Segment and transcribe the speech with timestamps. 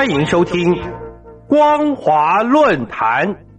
[0.00, 0.74] 欢迎收听
[1.46, 3.49] 光华论坛。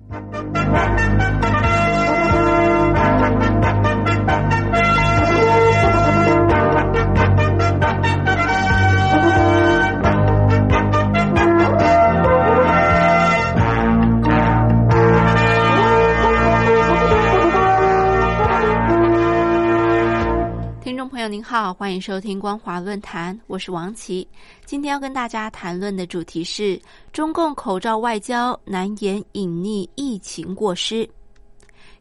[21.21, 24.27] 朋友您好，欢迎收听光华论坛，我是王琦。
[24.65, 26.81] 今天要跟大家谈论的主题是
[27.13, 31.07] 中共口罩外交难言隐匿疫情过失。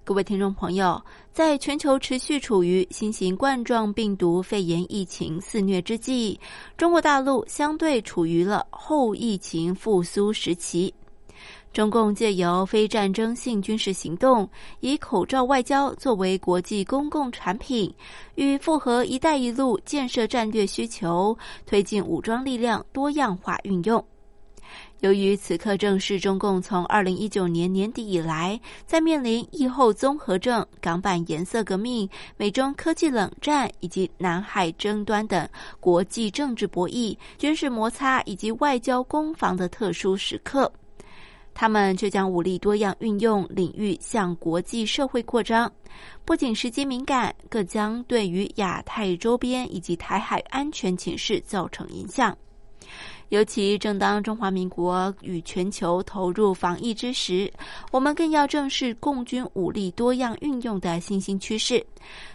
[0.05, 0.99] 各位听众朋友，
[1.35, 6.41] 在全球持续处于新型冠状病毒肺炎疫情肆虐之际，
[6.79, 10.95] 中国大陆相对处于了后疫情复苏时期。
[11.73, 14.49] 中共借由非战争性军事行动，
[14.81, 17.93] 以口罩外交作为国际公共产品，
[18.35, 21.37] 与符合“一带一路”建设战略需求，
[21.67, 24.05] 推进武装力量多样化运用。
[24.99, 40.71] 由于此刻正是中共从二零一九年年底以来，在面临疫后综合症、港版颜色革命、美中科技冷战以及南海争端等国际政治博弈、军事摩擦以及外交攻防的特殊时刻。
[41.55, 45.71] 他们却将武力多样运用领域向国际社会扩张，
[46.25, 52.37] 不仅时机敏感，更将对于亚太周边以及台海安全情势造成影响。
[53.29, 57.53] 尤其正当中华民国与全球投入防疫之时，
[57.93, 61.87] 我们更要正视共军武力多样运用的新兴趋势，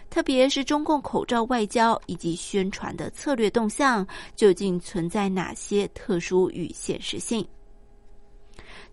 [0.08, 7.46] 特别是中共口罩外交以及宣传的策略动向，究竟存在哪些特殊与现实性？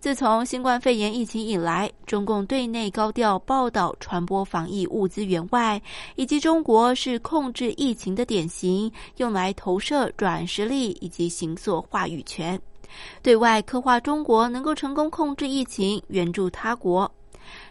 [0.04, 5.82] 自从新冠肺炎疫情以来，中共对内高调报道传播防疫物资援外，
[6.18, 12.62] 以及中国是控制疫情的典型，用来投射软实力以及行塑话语权，
[13.22, 17.10] 对外刻画中国能够成功控制疫情，援助他国。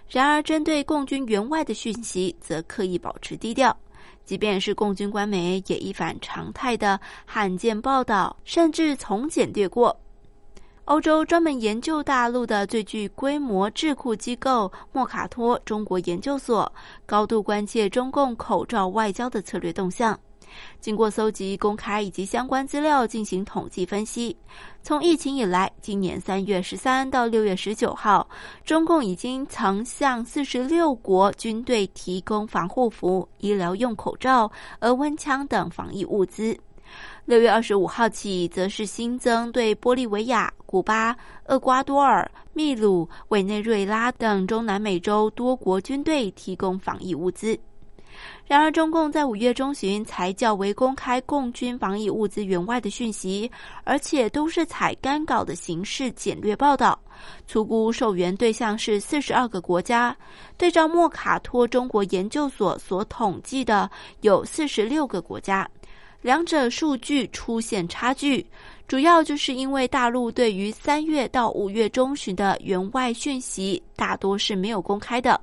[0.08, 3.76] 然而，针对共军援外的讯息，则刻意保持低调，
[4.24, 9.94] 即便是共军官媒也一反常态的罕见报道，甚至从简略过。
[10.92, 16.70] 欧洲专门研究大陆的最具规模智库机构莫卡托中国研究所
[17.06, 20.20] 高度关切中共口罩外交的策略动向。
[20.80, 24.36] 经过搜集、公开以及相关资料进行统计分析，
[24.82, 28.28] 从疫情以来，今年三月十三到六月十九号，
[28.62, 36.54] 中共已经曾向四十六国军队提供防护服、医疗用口罩、额温枪等防疫物资。
[37.24, 41.16] 六月二十五号起，则是新增对玻利维亚、古巴、
[41.46, 47.56] 厄瓜多尔、秘鲁、委内瑞拉等中南美洲多国军队提供防疫物资。
[48.46, 53.50] 然而，中共在五月中旬才较为公开共军防疫物资援外的讯息，
[53.84, 56.98] 而且都是采干稿的形式简略报道，
[57.46, 60.14] 粗估受援对象是四十二个国家，
[60.58, 63.88] 对照莫卡托中国研究所所统计的
[64.20, 65.68] 有四十六个国家。
[66.22, 68.46] 两者数据出现差距，
[68.86, 75.40] 主要就是因为大陆对于三月到五月中旬的员外讯息大多是没有公开的。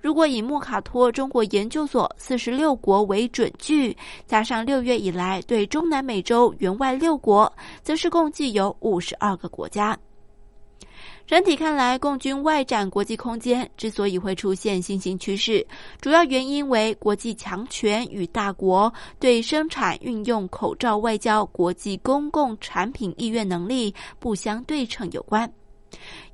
[0.00, 7.50] 如果以莫卡托中国研究所四十六国为准据，加上六月以来对中南美洲援外六国，
[7.82, 9.96] 则是共计有五十二个国家。
[11.26, 15.66] 整体看来，共军外展国际空间之所以会出现新型趋势，
[16.00, 25.52] 主要原因为国际强权与大国对生产运用口罩外交国际公共产品意愿能力不相对称有关。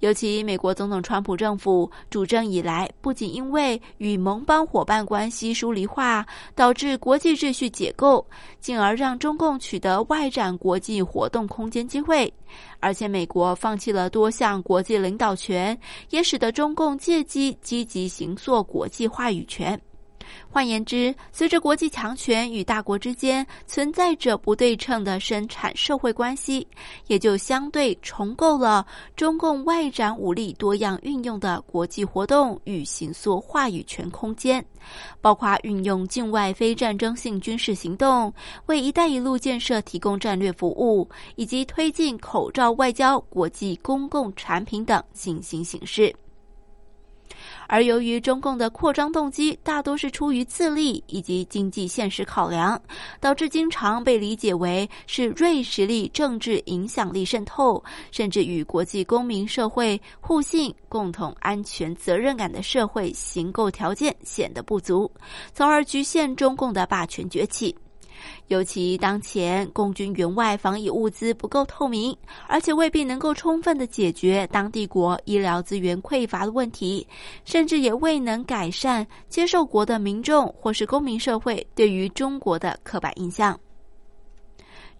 [0.01, 8.27] 尤其美国总统川普政府主政以来，不仅因为与盟邦伙伴关系疏离化，导致国际秩序解构，
[8.61, 12.33] 进而让中共取得外展国际活动空间机会，
[12.81, 15.79] 而且美国放弃了多项国际领导权，
[16.11, 19.81] 也使得中共借机积极行塑国际话语权。
[20.51, 26.67] 换言之，随着国际强权与大国之间存在着不对称的生产社会关系，
[27.07, 28.87] 也就相对重构了
[29.17, 34.65] 中共外展武力多样运用的国际活动与行塑话语权空间，
[35.21, 38.33] 包括运用境外非战争性军事行动，
[38.67, 46.15] 为“一带一路”建设提供战略服务，以及推进口罩外交国际公共产品等新型形式。
[47.73, 52.79] 而由于中共的扩张动机大多是出于自利以及经济现实考量，
[53.19, 65.11] 导致经常被理解为是锐实力政治影响力渗透，甚至与国际公民社会互信、共同安全责任感的社会行构条件显得不足，
[65.55, 67.75] 从而局限中共的霸权崛起。
[68.49, 72.17] 尤其当前共军援外防疫物资不够透明，
[72.47, 77.07] 而且未必能够充分的解决当地国医疗资源匮乏的问题，
[77.45, 83.59] 甚至也未能改善接受国的民众或是公民社会对于中国的刻板印象。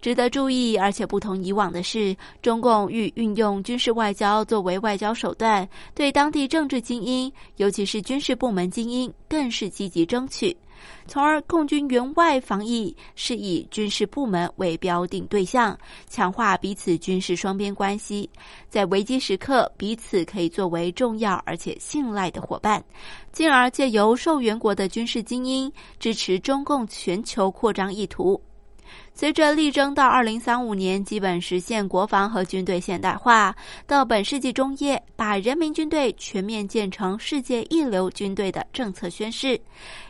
[0.01, 5.65] 值得注意，而且不同以往的是，中共欲运用军事外交作为外交手段，
[5.95, 10.53] 对当地政治精英，尤其是军事部门精英，更是积极争取，
[11.07, 15.77] 从而共军援外防疫是以军事部门为标定对象，
[16.09, 18.29] 强化彼此军事双边关系，
[18.69, 22.83] 在危机时刻彼此可以作为重要而且信赖的伙伴，
[23.31, 28.41] 进而借由受援国的军事精英支持中共全球扩张意图。
[29.15, 33.55] 随着力争到二零三五年基本实现国防和军队现代化，
[33.85, 39.57] 到本世纪中叶把人民军队全面建成世界一流军队的政策宣示，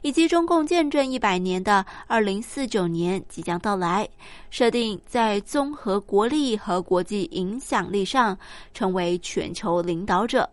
[0.03, 4.07] 以及中共建政一百年的二零四九年即将到来，
[4.49, 8.37] 设定在综合国力和国际影响力上
[8.73, 10.49] 成为全球领导者，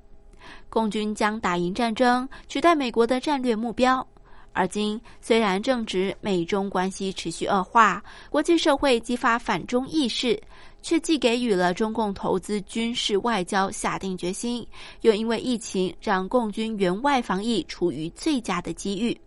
[0.68, 4.04] 共军将打赢战争，取代美国的战略目标。
[4.52, 10.40] 而今，虽然正值美中关系持续恶化，国际社会激发反中意识，
[10.82, 14.66] 却既给予了中共投资军事外交下定决心，
[15.02, 19.18] 又因为疫情让共军援外防疫处于最佳的机遇。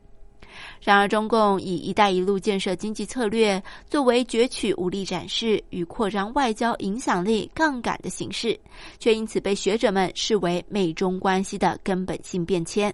[0.81, 8.59] 然而，中共以“一带一路”建设经济策略作为攫取武力展示与扩张外交影响力杠杆的形式，
[8.99, 12.93] 却因此被学者们视为美中关系的根本性变迁。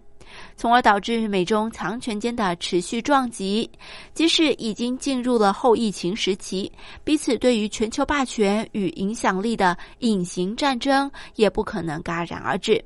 [0.56, 3.70] 从而导致美中强权间的持续撞击，
[4.14, 6.72] 即使已经进入了后疫情时期，
[7.04, 12.84] 彼此对于全球霸权与影响力的隐形战争也不可能戛然而止。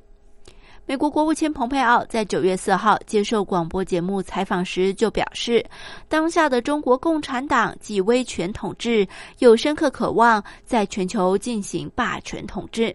[0.86, 5.64] 美国国务卿蓬佩奥在九月四号接受广播节目采访时就表示，
[6.08, 9.08] 当下的中国共产党及威权统治
[9.38, 12.94] 有深刻渴望在全球进行霸权统治。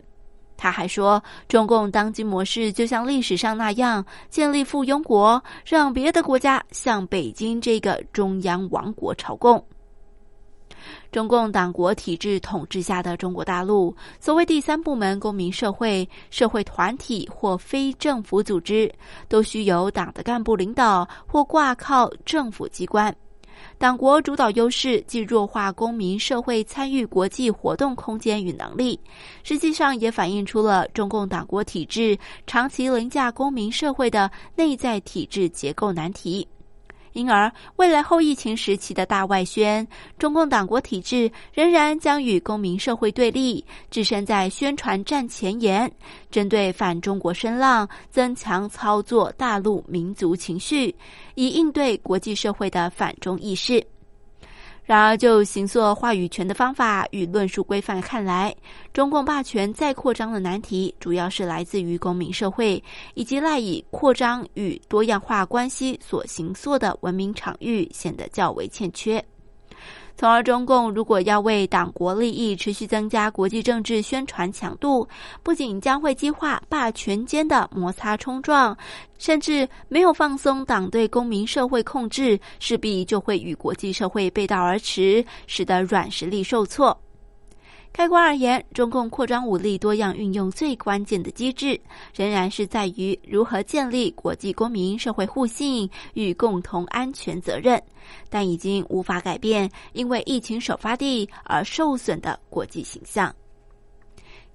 [0.59, 9.63] 他还说，中共当今模式就像历史上那样，建立附庸国，让别的国家向北京这个中央王国朝贡。
[11.11, 18.91] 中共党国体制统治下的中国大陆，所谓第三部门、公民社会、社会团体或非政府组织，
[19.29, 23.15] 都需由党的干部领导或挂靠政府机关。
[23.77, 28.99] 党国主导优势既弱化公民社会参与国际活动空间与能力，
[29.43, 36.47] 实际上也反映出了中共党国体制长期凌驾公民社会的内在体制结构难题。
[37.13, 45.91] 因而，未来后疫情时期的大外宣，中共党国体制仍然将与公民社会对立，置身在宣传战前沿，
[46.29, 50.95] 针对反中国声浪，增强操作大陆民族情绪，
[51.35, 53.85] 以应对国际社会的反中意识。
[54.89, 58.51] 然而，就行塑话语权的方法与论述规范看来，
[58.91, 62.83] 中共霸权再扩张的难题，主要是来自于公民社会
[63.13, 69.23] 以及赖以扩张与多样化关系所行塑的文明场域显得较为欠缺。
[70.19, 75.07] 从而，中共如果要为党国利益持续增加国际政治宣传强度，
[75.43, 78.77] 不仅将会激化霸权间的摩擦冲撞，
[79.17, 86.99] 甚至没有放松党对公民社会控制，势必就会与国际社会背道而驰，使得软实力受挫。
[87.91, 91.79] 开观而言，中共扩张武力多样运用最关键的机制，
[92.15, 97.81] 仍然是在于如何建立国际公民社会互信与共同安全责任，
[98.29, 103.35] 但已经无法改变因为疫情首发地而受损的国际形象。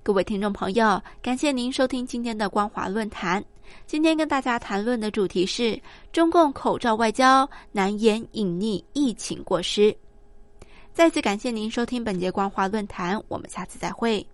[0.03, 3.45] 各位听众朋友，感谢您收听今天的光华论坛。
[3.87, 5.79] 今天跟大家谈论的主题是
[6.13, 9.95] 中共口罩外交难言隐匿疫情过失。
[10.95, 14.25] 再次感谢您收听本节光华论坛，我们下次再会。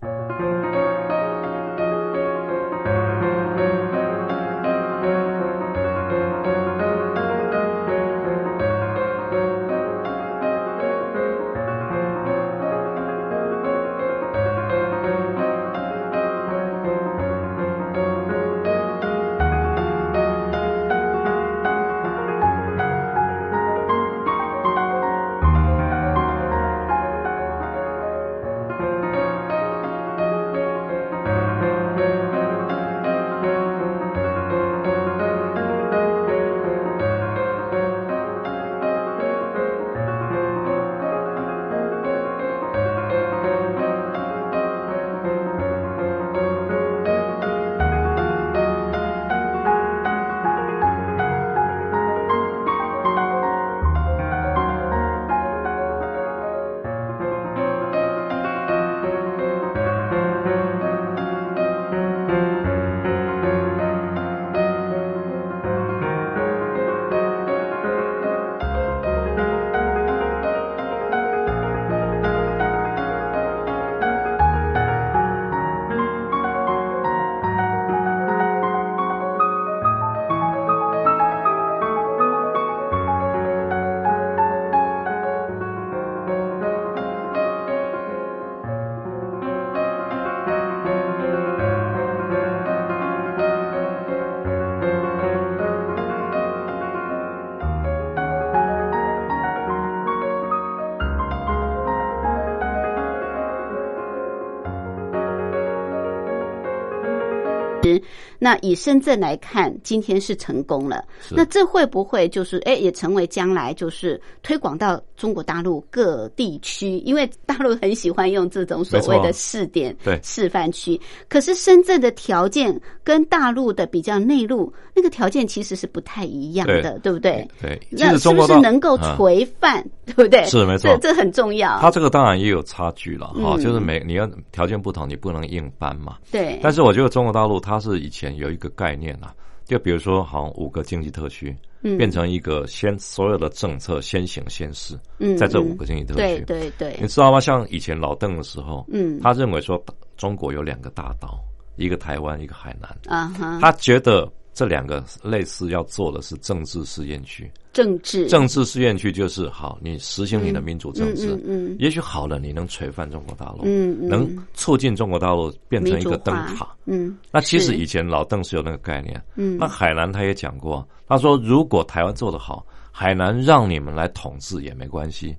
[108.39, 111.03] 那以深圳来看，今天是成功了。
[111.29, 116.97] 那这会不会就是哎，也成为将来就是推广到中国大陆各地区？
[116.99, 120.99] 因为大陆很喜欢用这种所谓的试点、对示范区。
[121.29, 127.47] 可是深圳的条件跟大陆的比较内陆那个条件其实是不太一样的，对不对？
[127.61, 129.83] 对，那是不是能够垂范？
[130.05, 130.43] 对不对？
[130.45, 131.79] 是没错，这这很重要。
[131.79, 136.17] 它这个当然也有差距了哈，就是每你要条件不同，你不能硬搬嘛。
[136.31, 136.59] 对。
[136.61, 139.33] 但是我觉得中国大陆它是以前有一个概念啊，
[139.65, 147.39] 就比如说，好像五个经济特区，嗯，变成一个先所有的政策先行先试，嗯，在这五个经济特区，对对对，你知道吗？
[147.39, 149.83] 像以前老邓的时候，嗯，他认为说
[150.17, 151.39] 中国有两个大岛，
[151.75, 154.31] 一个台湾，一个海南，啊哈，他觉得。
[154.53, 158.27] 这两个类似要做的是政治试验区，政治。
[158.27, 175.35] 政治试验区就是好，你实行你的民主政治，嗯，也许好了，你能垂范中国大陆，嗯，能促进中国大陆变成一个灯塔，嗯，那其实以前老邓是有那个概念，嗯，那海南他也讲过，他说如果台湾做得好，海南让你们来统治也没关系。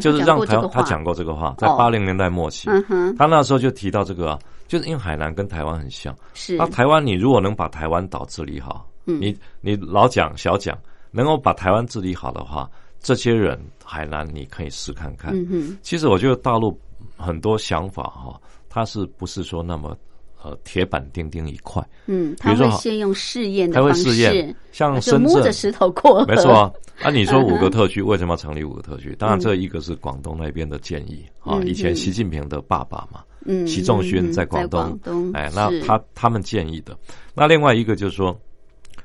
[0.00, 2.68] 就是让台湾，他讲过这个话，在八零年代末期，
[3.16, 6.56] 他那时候就提到这个，就是因为海南跟台湾很像，是。
[6.56, 10.76] 那台湾你如果能把台湾岛治理好，你你老蒋小蒋
[11.10, 15.34] 能够把台湾治理好的话，这些人海南你可以试看看。
[15.82, 16.78] 其实我觉得大陆
[17.16, 19.96] 很多想法哈，他是不是说那么。
[20.42, 21.82] 呃，铁板钉钉一块。
[22.06, 26.24] 嗯，他会先用试验的方式，像深圳摸着石头过。
[26.26, 26.72] 没错啊。
[27.02, 29.14] 啊，你说五个特区为什么要成立五个特区？
[29.16, 31.60] 当然，这一个是广东那边的建议啊。
[31.64, 36.96] 以前习近平的爸爸嘛，嗯，习仲勋在广东，哎，那他他们建议的。
[37.34, 38.36] 那另外一个就是说，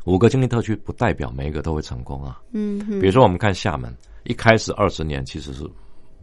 [0.05, 2.39] 五个经济特区不代表每一个都会成功啊。
[2.51, 5.63] 嗯，比如说我们看厦门，一开始二十年其实是。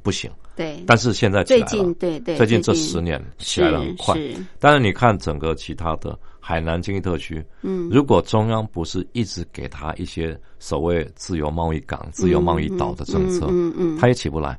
[0.02, 4.16] 不行，对，但是现在最近对对，最近这十年起来了很快。
[4.58, 14.58] 但是你看整个其他的海南经济特区，嗯，如果中央不是一直给他一些所谓自由贸易港、自由贸易岛的政策，嗯嗯，他也起不来。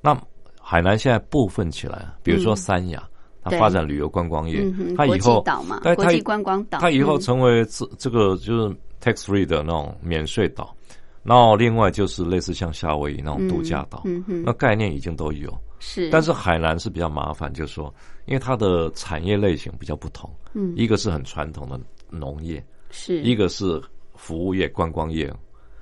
[0.00, 0.18] 那
[0.60, 3.02] 海南现在部分起来了，比如说三亚，
[3.42, 4.64] 它发展旅游观光业，
[4.96, 10.74] 它以后岛嘛，国际观光岛，它以后成为这这个就是 tax free 的那种免税岛。
[11.22, 14.02] 然后另外就是类似像夏威夷那种度假岛，
[14.44, 15.52] 那概念已经都有。
[15.78, 17.94] 是，但是海南是比较麻烦，就是说，
[18.26, 20.30] 因为它的产业类型比较不同。
[20.52, 23.82] 嗯，一个是很传统的农业，是一个是
[24.14, 25.32] 服务业、观光业。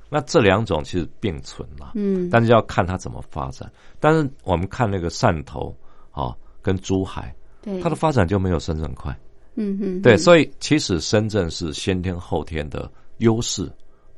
[0.08, 1.92] 那这两种其实并存嘛。
[1.94, 3.70] 嗯，但是要看它怎么发展。
[3.98, 5.76] 但是我们看那个汕头
[6.12, 9.16] 啊，跟珠海，对它的发展就没有深圳快。
[9.56, 13.68] 嗯哼，对，所以其实深圳是先天后天的优势。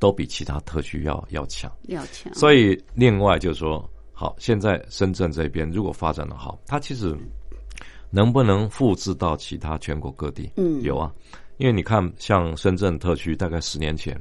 [0.01, 2.33] 都比其他特区要要强，要强。
[2.33, 7.15] 所以另外就是说，好，现在深圳这边如果发展的好，它其实
[8.09, 10.51] 能不能复制到其他全国各地？
[10.57, 11.13] 嗯，有啊。
[11.57, 14.19] 因为你看，像深圳特区，大概十年前，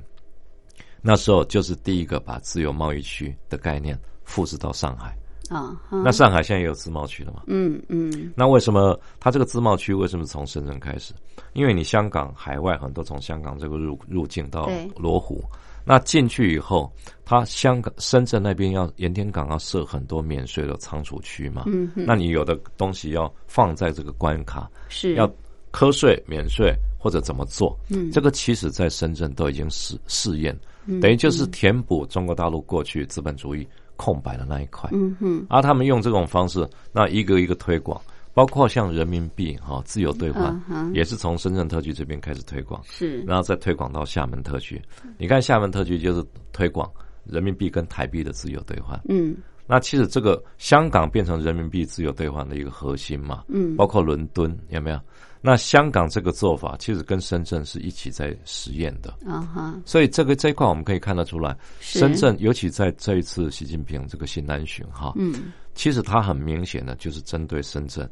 [1.01, 5.17] 那时候就是第一个把自由贸易区的概念复制到上海
[5.49, 5.81] 啊。
[5.89, 7.45] 那上海现在也有自贸区了嘛？
[7.47, 8.31] 嗯嗯。
[8.37, 11.15] 那为什么它这个自贸区为什么从深圳开始？
[11.55, 15.43] 因为你香港海外很多从香港这个入入境到罗湖。
[15.85, 16.93] 那进去以后，
[17.25, 21.65] 他香港、深圳那边要盐田港要设很多免税的仓储区嘛？
[21.67, 25.31] 嗯，那你有的东西要放在这个关卡，是要
[25.73, 27.79] 瞌税免税或者怎么做？
[27.89, 30.59] 嗯，这个其实在深圳都已经试试验，
[31.01, 34.89] 等于就是填补中国大陆过去资本主义空白的那一块。
[34.93, 38.01] 嗯哼，而他们用这种方式，那一个一个推广。
[38.33, 40.59] 包括像人民币哈自由兑换，
[40.95, 44.81] 也是从深圳特区这边开始推广，是，然后再推广到厦门特区。
[45.19, 46.91] 你看厦门特区就是推广
[47.25, 49.01] 人民币跟台币的自由兑换。
[49.09, 53.45] 嗯，那其实这个香港变成人民币自由兑换的一个核心嘛。
[53.49, 55.01] 嗯，包括伦敦有没有？
[55.41, 59.11] 那香港这个做法其实跟深圳是一起在实验的。
[59.27, 65.13] 啊哈，所以这个这一块我们可以看得出来，深圳尤其在这一次习近平这个新南巡哈。
[65.17, 65.53] 嗯。
[65.75, 68.11] 其实它很明显的就是针对深圳，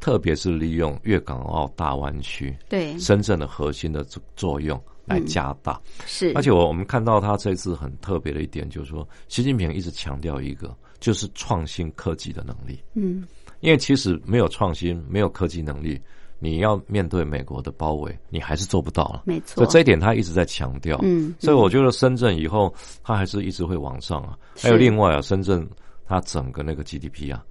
[0.00, 4.02] 特别是利用粤港澳大湾区对深圳的核心的
[4.34, 5.80] 作用来加大。
[6.06, 12.82] 是，而且我我们看到他这次很特别的一点，就是说习近平一直强调一个，就是创新科技的能力。
[12.94, 13.24] 嗯，
[13.60, 16.00] 因为其实没有创新、没有科技能力，
[16.40, 19.22] 你要面对美国的包围，你还是做不到了。
[19.26, 20.98] 没错，所以这一点他一直在强调。
[21.02, 24.36] 嗯，所以我觉得深圳以后它还是一直会往上啊。
[24.56, 25.64] 还有另外啊，深圳。
[26.12, 27.44] 它整个那个 GDP 啊，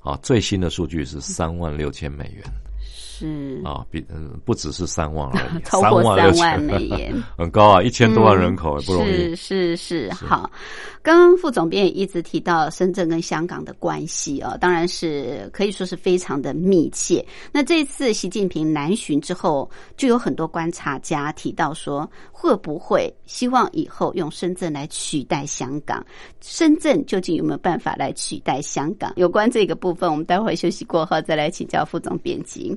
[0.00, 2.42] 啊，最新的数据是三万六千美元，
[3.18, 9.34] 是啊，比嗯不只是三万而已， 超过三万美元， 很高啊，一千多万人口也不容易。
[9.34, 10.50] 是是是，好。
[11.02, 17.24] 刚刚副总编也一直提到深圳跟香港的关系啊，当然是可以说是非常的密切。
[17.52, 26.04] 那这次习近平南巡之后，就有很多观察家提到说，会不会希望以后用深圳来取代香港？
[26.40, 29.12] 深圳究竟有没有办法来取代香港？
[29.14, 32.76] 有关这个部分，我们待会休息过后再来请教副总编辑。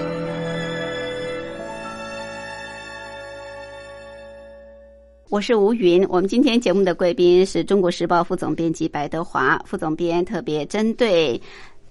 [5.31, 11.41] 我是吴云，我们今天节目的贵宾是中国时报副总编辑白德华副总编，特别针对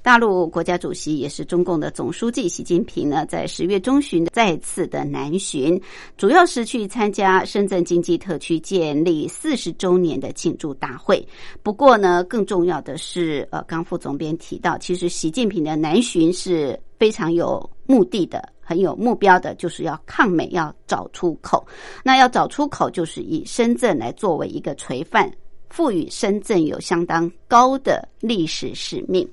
[0.03, 5.81] 大陆国家主席也是中共的总书记习近平呢，在十月中旬再次的南巡，
[6.19, 11.27] 主要是去参加深圳经济特区建立四十周年的庆祝大会。
[11.63, 18.47] 不过呢，更重要的是，呃，刚副总编提到，其实习近平的南巡是非常有目的的。
[18.71, 21.67] 很有目标的，就是要抗美，要找出口。
[22.05, 25.29] 那要找出口，就是以深圳来作为一个垂范，
[25.71, 29.29] 赋予深圳有相当高的历史使命。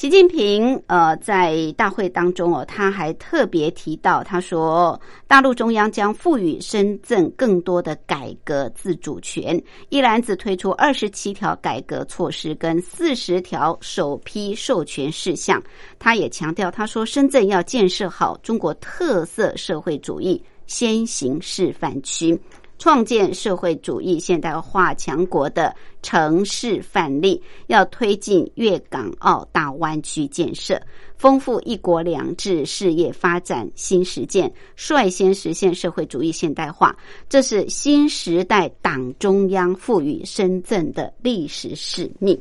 [0.00, 15.62] 习近平呃在大会当中哦，他还特别提到，他说大陆中央将赋予深圳更多的改革自主权，一揽子推出二十七条改革措施跟四十条首批授权事项。
[15.98, 22.40] 他也强调，他说深圳要建设好中国特色社会主义先行示范区。
[22.80, 30.80] 创建社会主义现代化强国的城市范例，要推进粤港澳大湾区建设，
[31.14, 36.96] 丰富“一国两制”事业发展新实践，率先实现社会主义现代化。
[37.28, 42.36] 这是新时代党中央赋予深圳的历史使命。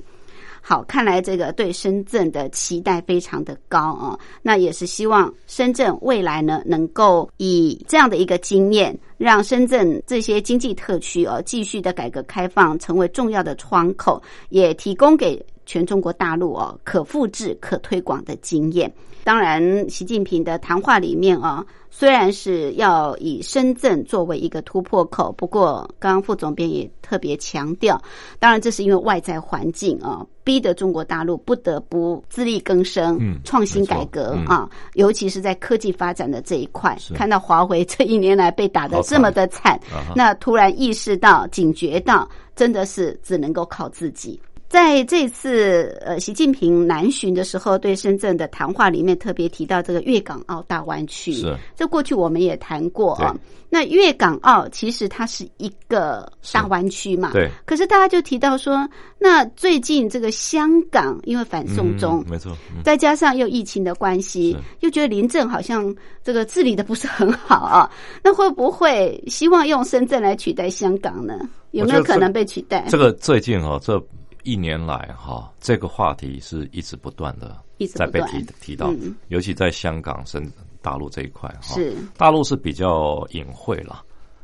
[0.61, 4.17] 好，看来这个对深圳的期待非常的高啊。
[4.41, 18.91] 那也是希望深圳未来呢，能够以这样的一个经验，让深圳这些经济特区哦，继续的改革开放，成为重要的窗口，也提供给全中国大陆哦可复制、可推广的经验。
[19.23, 21.63] 当然，习近平的谈话里面啊。
[21.91, 27.99] 虽然是要以深圳作为一个突破口，不过刚刚副总编也特别强调，
[28.37, 39.77] 当然这是因为外在环境啊，逼得中国大陆不得不自力更生、创新改革啊，尤其是在科技发展的这一块，看到华为这一年来被打得这么的惨，
[40.15, 44.39] 那突然意识到、警觉到，真的是只能够靠自己。
[44.69, 51.33] 在这次呃，习近平南巡的时候，对深圳的谈话里面特别提到这个粤港澳大湾区。
[51.33, 53.35] 是，这过去我们也谈过啊。
[53.67, 57.31] 那粤港澳其实它是一个大湾区嘛。
[57.33, 57.49] 对。
[57.65, 65.91] 可是大家就提到说，那最近这个香港因为反送中，没错，再加上又疫情的关系，又觉得林郑好像
[66.23, 67.89] 这个治理的不是很好啊。
[68.23, 71.39] 那会不会希望用深圳来取代香港呢？
[71.71, 72.85] 有没有可能被取代？
[72.87, 73.99] 这个最近啊，这。
[74.43, 77.57] 一年来，哈，这个话题是一直不断的
[77.95, 78.91] 在被提提到，
[79.27, 81.95] 尤其在香港、深大陆这一块，哈，是。
[82.17, 84.03] 大陆是比较隐晦了，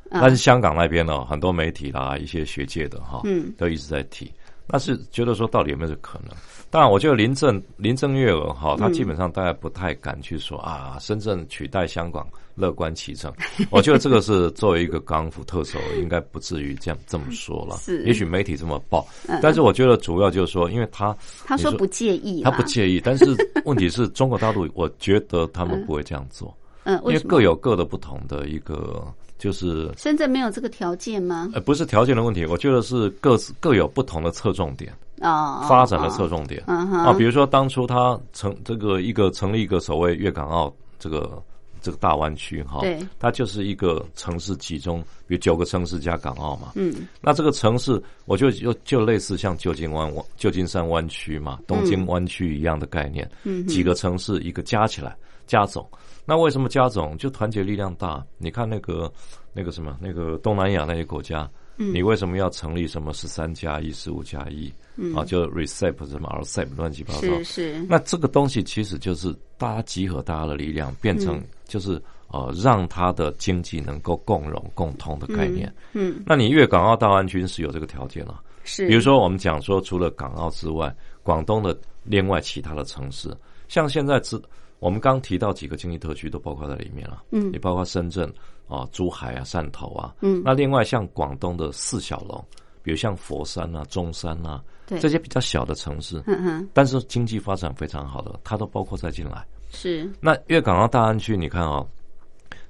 [0.10, 4.31] 但是香港那边呢，很多媒体啦、一些学界的哈，嗯，都一直在提。
[4.67, 6.36] 那是觉得说到底有没有可能？
[6.71, 13.32] 当然，我觉得林郑林郑月娥哈，他基本上大家不太敢去说啊，深圳取代香港，乐观其成。
[13.70, 17.78] 我觉得这个是作为一个港府特首，应该不至于这样这么说了。
[17.78, 19.06] 是，也许媒体这么报，
[19.41, 21.15] 但是我觉得主要就是说，因为他
[21.46, 23.26] 他说不介意，他不介意，但是
[23.65, 26.56] 问题是中国大陆，我觉得他们不会这样做。
[26.86, 29.06] 嗯，因为各有各的不同的一个。
[29.38, 31.52] 就是深圳没有这个条件吗？
[31.54, 37.13] 呃，不是条件的问题，我觉得是各自各有不同的侧重点啊，发展的侧重点啊。
[37.13, 41.44] 比如说当初他成这个一个成立一个所谓粤港澳这个
[41.86, 46.71] 这个大湾区哈，对，它就是一个城市集中，比如九个城市加港澳嘛。
[46.74, 53.30] 嗯，那这个城市我就就就类似像旧金湾旧金山湾区嘛，东京湾区一样的概念。
[53.43, 55.88] 嗯，几个城市一个加起来加总。
[56.25, 58.25] 那为什么加总就团结力量大？
[58.39, 59.11] 你看那个
[59.53, 64.73] 那个什么那个东南亚那些国家，你为什么要成立什么十三加一、十五加一
[65.15, 65.23] 啊？
[65.23, 67.21] 就 RCEP 什么 RCEP 乱七八糟。
[67.21, 67.85] 是是。
[67.88, 75.71] 那这个东西其实就是大家集合大家的力量，变成就是呃让它的经济能够共荣共通的概念。
[75.93, 76.23] 嗯。
[76.25, 78.41] 那你粤港澳大湾区是有这个条件了。
[78.63, 78.88] 是。
[78.88, 83.31] 比如说我们讲说，除了港澳之外，广东的另外其他的城市，
[83.67, 84.41] 像现在之。
[84.79, 88.31] 我们刚提到几个经济特区都包括在里面了，嗯，也包括深圳
[88.67, 92.43] 啊、珠海啊、汕头啊，嗯，那另外像广东的四小龙，
[92.83, 99.45] 比如像佛山啊、中山啊，对，这些比较小的城市，嗯哼，但是经济发展非常好的，它都包括在进来。
[99.71, 100.09] 是。
[100.19, 101.83] 那粤港澳大湾区，你看啊，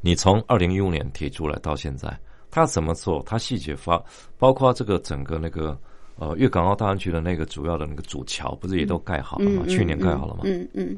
[0.01, 2.17] 你从二零一五年提出来到现在，
[2.51, 3.21] 它怎么做？
[3.25, 4.01] 它细节发，
[4.37, 5.77] 包括这个整个那个
[6.17, 9.63] 呃粤港澳大湾区的那个主要的那个主桥，不是也都盖好了吗？
[9.67, 10.41] 去年盖好了吗？
[10.45, 10.97] 嗯嗯。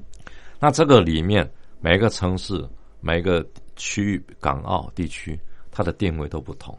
[0.59, 2.67] 那这个里面每一个城市、
[2.99, 5.39] 每一个区域、港澳地区，
[5.71, 6.77] 它的定位都不同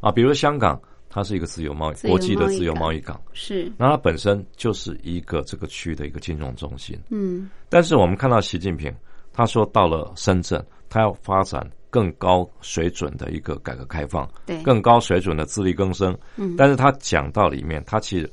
[0.00, 0.10] 啊。
[0.10, 3.70] 比如香港，它是一个自由贸易、国际的自由贸易港，是。
[3.76, 6.98] 那它本身就是一个这个区的一个金融中心。
[7.10, 7.50] 嗯。
[7.68, 8.92] 但是我们看到习近平，
[9.32, 16.16] 他说到了深圳，他要发展更高水准的一个改革开放，对，更高水准的自力更生。
[16.36, 16.56] 嗯。
[16.56, 18.28] 但是他讲到里面，他其实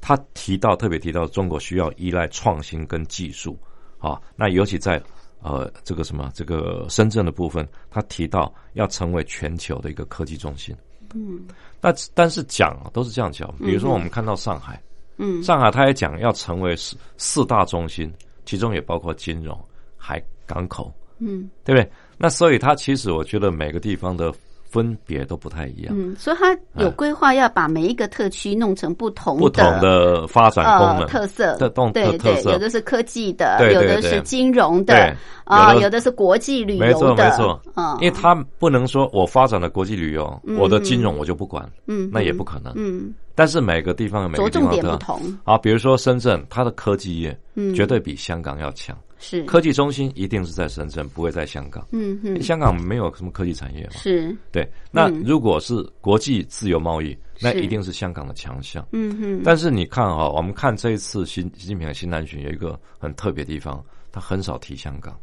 [0.00, 3.58] 他提到特别提到中国需要依赖创新跟技术。
[4.02, 5.00] 啊，那尤其在
[5.40, 10.76] 呃这个什么这个深圳的部分，他提到要成为全球的一个科技中心。
[11.14, 11.40] 嗯，
[11.80, 14.82] 那但是讲都是这样讲，比如说我们看到上海，
[15.18, 18.12] 嗯，上海他也讲要成为四四大中心，
[18.44, 19.58] 其中也包括金融、
[19.96, 21.90] 海港口，嗯，对不对？
[22.18, 24.34] 那所以它其实我觉得每个地方的。
[24.72, 31.06] 分别都不太一样，嗯，所以他有规划要把每一个特区弄成不同不同的发展功能。
[31.06, 47.38] 特色，特动对对，有的是科技的，有的是金融的，啊，有的是国际旅游的，没错没错，嗯，因为他不能说我发展了国际旅游，我的金融我就不管，嗯，那也不可能，嗯，但是每个地方有每个地方的不同，啊，比如说深圳，它的科技业
[47.74, 48.96] 绝对比香港要强。
[49.22, 51.86] 是科技中心一定是在深圳，不会在香港。
[51.92, 53.92] 嗯嗯，香港没有什么科技产业嘛。
[53.92, 54.68] 是，对。
[54.90, 58.84] 那如果是国际自由贸易，那一定是香港的强项。
[58.90, 59.42] 嗯哼。
[59.44, 65.16] 但是你看哈，我们看这一次新习近平的新南巡有一个很特别的地方，他很少提香港，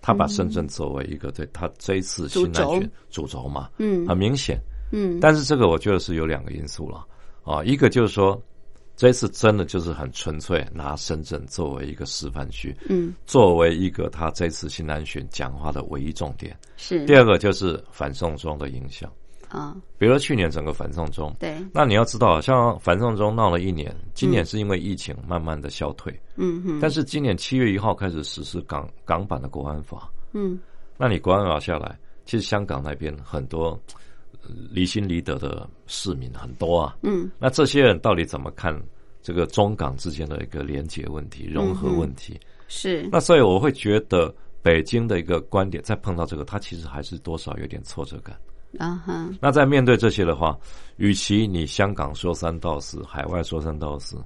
[0.00, 3.68] 他把深圳作为一个对他这一次新南巡主轴嘛。
[3.76, 4.06] 嗯。
[4.06, 4.58] 很明显。
[4.92, 5.20] 嗯。
[5.20, 7.06] 但是这个我觉得是有两个因素了
[7.44, 8.42] 啊，一个就是说，
[8.96, 16.56] 这次真的就是很纯粹拿深圳作为一个示范区，嗯，作为一个他这次新南巡讲话的唯一重点。
[16.76, 17.04] 是。
[17.04, 19.12] 第二个就是反送中的影响。
[19.48, 30.58] 啊，比如去年整个反送中，对，那你要知道，像反送中闹了一年，今年是因为疫情慢慢的消退，嗯嗯，但是今年七月一号开始实施港港版的国安法，嗯，
[30.98, 33.80] 那你国安法下来，其实香港那边很多
[34.70, 38.78] 离心离德的市民很多啊，嗯，那这些人到底怎么看
[39.22, 42.38] 这个中港之间的一个连结问题、融合问题？
[42.68, 43.08] 是。
[43.10, 48.36] 那所以我会觉得北京的一个观点，再碰到这个，他其实还是多少有点挫折感。
[48.78, 50.58] 啊哈，那在面对这些的话，
[50.96, 54.16] 与其你香港说三道四，海外说三道四，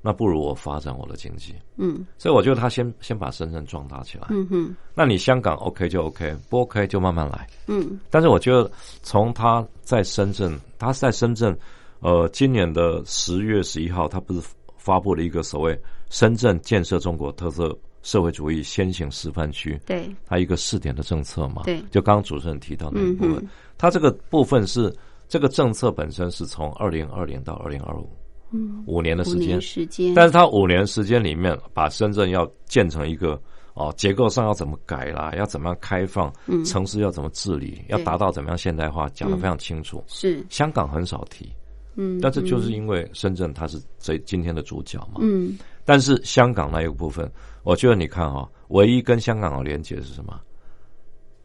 [0.00, 1.54] 那不如我发展我的经济。
[1.76, 4.26] 嗯所以我觉得他先先把深圳壮大起来。
[4.30, 7.46] 嗯哼，那你香港 OK 就 OK，不 OK 就慢慢来。
[7.66, 8.70] 嗯但是我觉得
[9.02, 11.56] 从他在深圳，他是在深圳，
[12.00, 14.40] 呃，今年的十月十一号，他不是
[14.76, 15.78] 发布了一个所谓
[16.10, 21.62] 深圳建设中国特色社会主义先行示范区，对，它一个试点的政策嘛。
[21.64, 24.94] 对就刚刚主持人提到那一部分，嗯它这个部分是
[25.28, 28.08] 这个政策本身是从二零二零到二零二五，
[28.50, 33.40] 嗯，五年的时间，时间，但是它五年时间里面，把深圳要建成一个
[33.74, 36.64] 哦，结构上要怎么改啦，要怎么样开放，嗯。
[36.64, 40.02] 城市要怎么治理，要达到怎么样现代化，讲的非常清楚。
[40.06, 40.44] 是。
[40.48, 41.52] 香港很少提，
[41.96, 45.20] 嗯，但是就是因为深圳它是这今天的主角嘛。
[45.20, 45.58] 嗯。
[45.84, 47.30] 但是香港那一个部分，
[47.62, 50.40] 我觉得你看哈、唯一跟香港的连接是什么？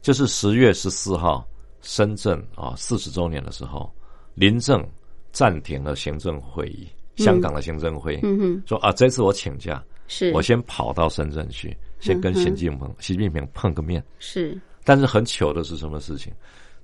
[0.02, 1.48] 就是十月十四号
[1.82, 3.90] 深圳啊四十周年的时候，
[4.34, 4.86] 林郑
[5.34, 10.32] 暂停了行政会议，香港的行政会议，嗯哼，说啊这次我请假，是。
[10.32, 14.02] 我先跑到深圳去，先跟习近平、习近平碰个面。
[14.20, 14.58] 是。
[14.86, 16.32] 但是很糗的是什么事情？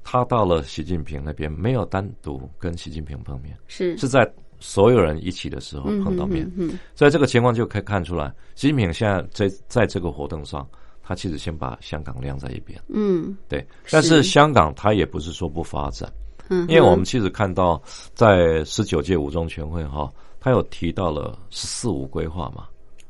[0.03, 3.95] 他到了习近平那边，没有单独跟习近平碰面，是。
[3.97, 6.43] 是在所有人一起的时候嗯碰到面。
[6.57, 10.67] 嗯嗯所以这个情况就可以看出来，习近平现在在在这个活动上，
[11.03, 13.37] 他其实先把香港晾在一边，嗯。
[13.47, 13.63] 对。
[13.91, 14.23] 但是。
[14.23, 16.11] 香港他也不是说不发展，
[16.49, 17.81] 嗯，因为我们其实看到
[18.13, 22.67] 在十九届五中全会哈，他有提到了“十四五”规划嘛，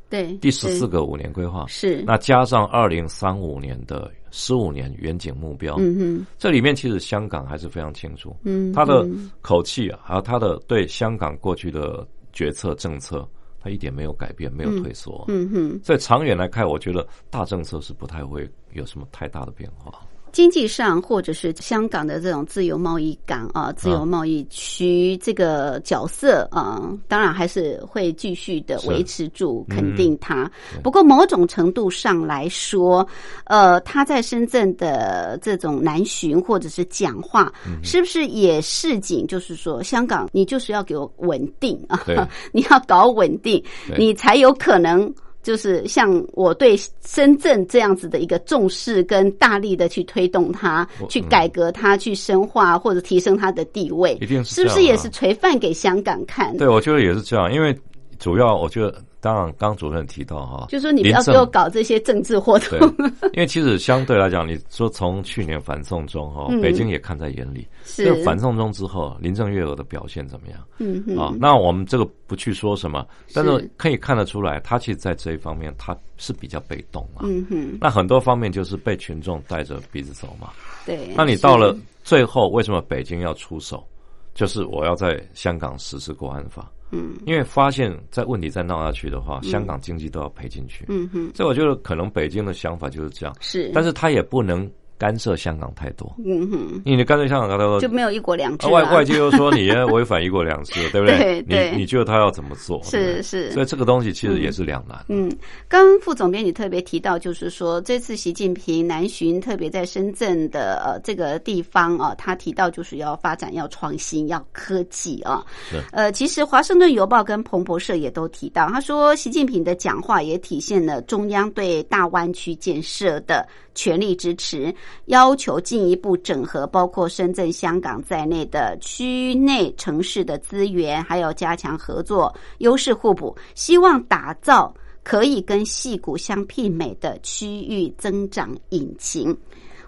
[0.08, 2.02] 对第十四个五年规划，是。
[2.06, 6.26] 那加上二零三五年的十五年远景目标，嗯哼。
[6.38, 9.30] 这里面其实香港还是非常清楚，嗯，他的嗯。
[9.40, 13.26] 口气啊，还有他的对香港过去的决策政策，
[13.60, 15.24] 他一点没有改变，没有退缩。
[15.28, 15.80] 嗯哼。
[15.82, 19.92] 所以长远来看，我觉得大政策是不太会有什么太大的变化。
[20.32, 30.50] 经济上，或者是香港的这种自由贸易港啊、自由贸易区这个角色啊，当然还是会继续的维持住，肯定它。
[30.82, 33.06] 不过某种程度上来说，
[33.44, 39.26] 呃，他在深圳的这种南巡或者是讲话，是不是也示警？
[39.26, 42.00] 就是说，香港你就是要给我稳定啊，
[42.52, 43.62] 你要搞稳定，
[43.98, 45.12] 你才有可能。
[45.42, 56.56] 就是像我对深圳这样子的一个重视跟大力的去推动它，去改革它，去深化或者提升它的地位，一定是是不是也是垂范给香港看？
[56.56, 57.74] 对，我觉得也是这样，因为
[58.18, 62.94] 主要我觉得，当然刚刚主任提到哈，就说你不要给我搞这些政治活对动，，
[63.34, 67.66] 因为其实相对来讲，你说从去年反送中哈，嗯北京也看在眼里。
[67.84, 70.60] 是这个反送中之后，林郑月娥的表现怎么样？
[70.78, 77.20] 嗯哼啊，那我们这个不去说什么，但是是可以看得出来，他其实在这一方面他是比较被动啊。
[77.24, 80.50] 嗯哼，那很多方面就是被群众带着鼻子走嘛。
[80.86, 81.12] 对。
[81.14, 83.84] 那你到了最后，为什么北京要出手？
[84.32, 87.14] 就是我要在香港实施国安法，嗯。
[87.26, 90.84] 因为发现在问题再闹下去的话，香港经济都要赔进去。
[90.88, 91.30] 嗯哼。
[91.34, 96.14] 所以我觉得可能北京的想法就是这样，是，但是他也不能干涉香港太多。
[96.26, 102.82] 嗯哼你干涉香港太多，就没有一国两制啊外了外界又说你违反一国两制， 对不对对你你觉得他要怎么做？
[102.84, 105.02] 是是所以这个东西其实也是两难。
[105.08, 105.34] 嗯，
[105.68, 115.80] 刚刚副总编你特别提到，就是说这次习近平南巡，特别在深圳的呃这个地方啊，他提到就是要发展、要创新、要科技啊是。
[115.92, 124.74] 呃，其实《华盛顿邮报》跟彭博社也都提到，他说习近平的讲话也体现了中央对大湾区建设的全力支持，
[125.06, 139.36] 要求进一步整合包括深圳、香港在内的区内城市的资源，还要加强合作，优势互补，希望打造可以跟戏谷相媲美的区域增长引擎。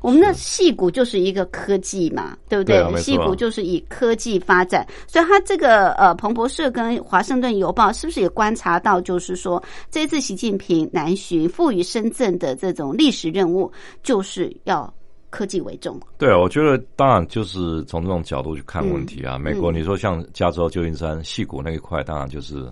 [0.02, 13.70] 我们的戏谷就是一个科技嘛，对不对戏谷就是以科技发展，所以他这个呃，彭博社跟华盛顿邮报是不是也观察到，就是说这次习近平南巡赋予深圳的这种历史任务，
[14.02, 14.92] 就是要
[15.30, 15.98] 科技为重。
[16.18, 19.38] 对啊，我觉得当然就是从这种角度去看问题啊。
[19.38, 22.70] 美国嗯你说像加州旧金山、戏谷那一块，当然就是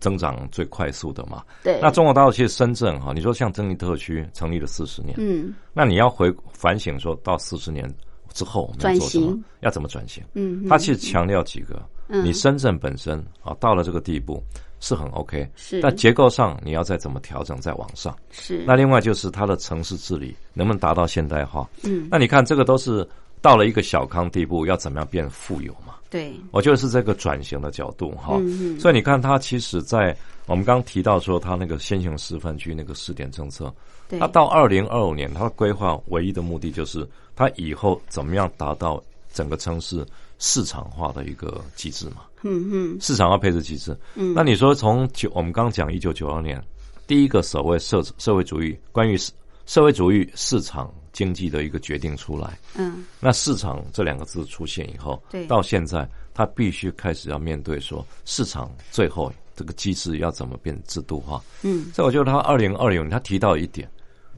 [0.00, 1.42] 增长最快速的嘛。
[1.62, 1.78] 对。
[1.80, 7.88] 那中国大陆其实深圳哈，你说像经济特区成立了四十年，嗯，那你要回反省说到四十年
[8.32, 9.38] 之后我们做什么？
[9.60, 10.22] 要怎么转型？
[10.34, 14.42] 嗯，他其实强调几个，嗯你深圳本身啊到了这个地步
[14.80, 15.80] 是很 OK，是。
[15.80, 18.16] 但结构上你要再怎么调整，再往上。
[18.30, 18.64] 是。
[18.66, 21.68] 那另外就是它的城市治理能不能达到现代化？
[21.84, 22.08] 嗯。
[22.10, 23.06] 那你看这个都是
[23.40, 25.91] 到了一个小康地步，要怎么样变富有嘛？
[26.12, 33.74] 对，我觉得是这个转型的角度哈，嗯所以你看，它其实，在我们刚提到说，它那个先行示范区那个试点政策，
[34.10, 40.04] 对，它到二零二五年，它的规划唯一的目的就是它以后怎么样达到整个城市
[40.38, 46.62] 市场化的一个机制嘛，嗯嗯，市场化配置机制，嗯，那你说从九，我们刚讲一九九二年
[47.06, 49.16] 第一个所谓社社会主义关于
[49.64, 50.92] 社会主义市场。
[51.12, 63.86] 经济的一个决定出来，嗯，那市场这两个字出现以后，对，到现在他必须开始要面对说市场最后这个机制要怎么变制度化，嗯，所以我觉得他二零二零他提到一点，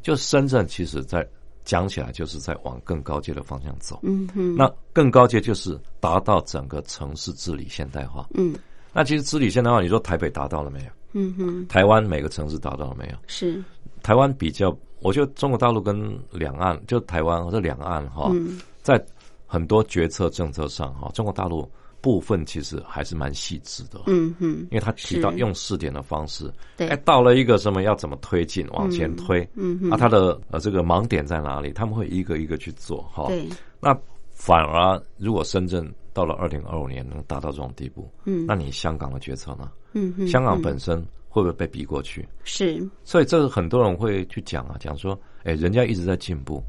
[0.03, 1.25] 就深圳其实在
[1.65, 8.53] 讲起来就是在往更高阶的方向走，嗯哼，那更高阶就是达到整个城市治理现代化，嗯，
[8.93, 10.91] 那其实治理现代化，你说台北达到了没有？
[11.13, 13.17] 嗯哼，台湾每个城市达到了没有？
[13.29, 13.63] 是，
[14.03, 14.77] 台湾比较。
[15.05, 18.33] 我觉得中国大陆跟两岸，就台湾或者两岸哈，
[18.81, 18.99] 在
[19.47, 24.01] 很多决策政策上哈，中国大陆部分其实还是蛮细致的。
[24.07, 31.71] 嗯嗯，因为他提到用试点的方式，对，哎，到了一个什么要怎么推进往前推，嗯那，他的呃这个盲点在哪里？
[31.71, 33.27] 他们会一个一个去做哈。
[33.29, 33.47] 对，
[33.81, 33.95] 那
[34.33, 39.71] 反而如果深圳到了二零二五年能达到这种地步，嗯，那你香港的决策呢？
[39.93, 41.07] 嗯嗯，香港本身。
[41.35, 42.25] 会不会被逼过去？
[42.45, 46.63] 是，所以这个很多人会去讲啊，讲说，哎，人家一直在进步，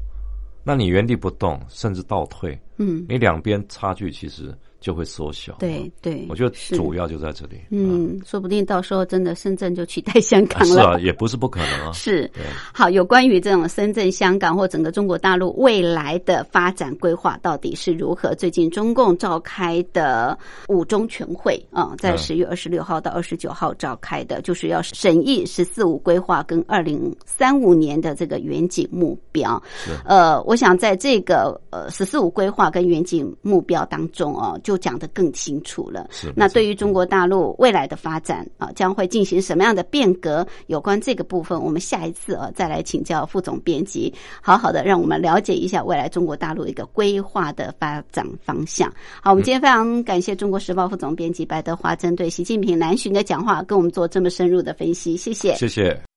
[0.64, 4.52] 那你原地不动，甚至倒退，嗯，你两边差距其实。
[4.86, 5.52] 就会缩小。
[5.58, 7.56] 对对，我觉得主要就在这里。
[7.70, 10.66] 嗯，说不定到时候真的深圳就取代香港了。
[10.66, 11.90] 是啊，也不是不可能啊。
[11.92, 12.30] 是。
[12.72, 18.32] 好，有关于这种深圳、香港或整个中国大陆未来的发展规划到底是如何？
[18.36, 29.60] 最近中共召开的五中全会啊，在十月二十六号到二十九号召开的，就是要审议“十四五”规划跟二零三五年的这个远景目标。
[30.04, 36.08] 呃，我想在这个呃“十四五”规划跟远景目标当中哦，就讲得更清楚了。
[36.34, 40.46] 那对于中国大陆未来的发展啊，将会进行什么样的变革？
[40.66, 44.12] 有关这个部分，我们下一次啊再来请教副总编辑，
[44.42, 48.92] 好好的让我们了解一下未来中国大陆一个规划的发展方向。
[49.22, 56.15] 好，我们今天非常感谢中国时报副总编辑白德华针对习近平南巡的讲话，跟我们做这么深入的分析，谢谢，谢谢。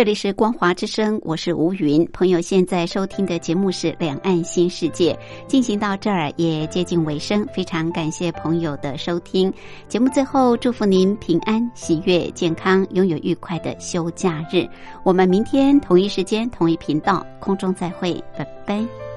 [0.00, 2.08] 这里是光华之声，我是吴云。
[2.10, 5.12] 朋友现在收听的节目是《两岸新世界》，
[5.46, 9.52] 进行到这儿也接近尾声，非常感谢朋友的收听。
[9.88, 14.66] 节目最后祝福您平安、喜悦、健康，拥有愉快的休假日。
[15.04, 19.09] 我们明天同一时间、同一频道空中再会，拜拜。